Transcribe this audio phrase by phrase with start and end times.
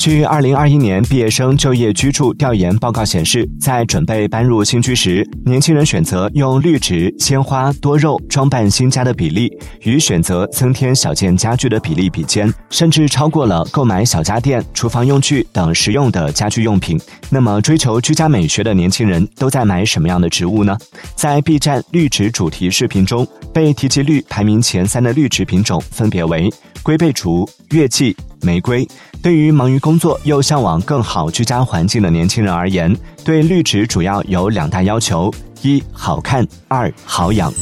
[0.00, 9.52] 据二零二一年毕业生就业居住调研报告显示，在准备搬入新居时，年轻人选择用绿植、鲜花、多肉装扮新家的比例，
[9.82, 16.98] 与选择增添小件家具的比例比肩，甚至超过了购买小家电、厨房用具等实用的家居用品。
[17.28, 20.74] 那么，追求居家美学的年轻人都在买什么样的植物呢？
[21.14, 26.48] 在 B 站绿植主题视频中，被提及率排名前三的绿植品种分别为
[26.82, 28.16] 龟背竹、月季。
[28.42, 28.86] 玫瑰
[29.22, 35.30] 对于忙于工作又向往更好居家环境的年轻人而言，对绿植主要有两大要求：
[35.62, 37.52] 一好看，二好养。